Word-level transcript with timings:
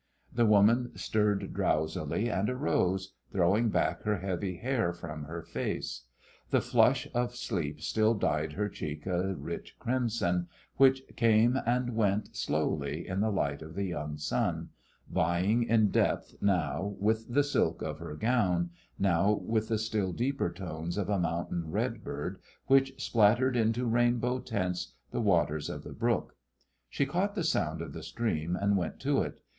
The 0.33 0.47
woman 0.47 0.97
stirred 0.97 1.53
drowsily 1.53 2.27
and 2.27 2.49
arose, 2.49 3.13
throwing 3.31 3.69
back 3.69 4.01
her 4.01 4.17
heavy 4.17 4.55
hair 4.57 4.93
from 4.93 5.25
her 5.25 5.43
face. 5.43 6.05
The 6.49 6.59
flush 6.59 7.07
of 7.13 7.35
sleep 7.35 7.79
still 7.83 8.15
dyed 8.15 8.53
her 8.53 8.67
cheek 8.67 9.05
a 9.05 9.35
rich 9.35 9.75
crimson, 9.77 10.47
which 10.77 11.03
came 11.15 11.55
and 11.67 11.95
went 11.95 12.35
slowly 12.35 13.07
in 13.07 13.19
the 13.19 13.29
light 13.29 13.61
of 13.61 13.75
the 13.75 13.83
young 13.85 14.17
sun, 14.17 14.69
vying 15.07 15.61
in 15.61 15.91
depth 15.91 16.33
now 16.41 16.95
with 16.99 17.31
the 17.31 17.43
silk 17.43 17.83
of 17.83 17.99
her 17.99 18.15
gown, 18.15 18.71
now 18.97 19.33
with 19.33 19.67
the 19.67 19.77
still 19.77 20.13
deeper 20.13 20.51
tones 20.51 20.97
of 20.97 21.09
a 21.09 21.19
mountain 21.19 21.69
red 21.69 22.03
bird 22.03 22.41
which 22.65 22.99
splattered 22.99 23.55
into 23.55 23.85
rainbow 23.85 24.39
tints 24.39 24.93
the 25.11 25.21
waters 25.21 25.69
of 25.69 25.83
the 25.83 25.93
brook. 25.93 26.35
She 26.89 27.05
caught 27.05 27.35
the 27.35 27.43
sound 27.43 27.83
of 27.83 27.93
the 27.93 28.01
stream, 28.01 28.55
and 28.59 28.75
went 28.75 28.99
to 29.01 29.21
it. 29.21 29.39